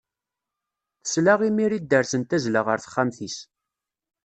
[1.03, 3.37] Tesla imir i dderz n tazla ɣer texxamt-is.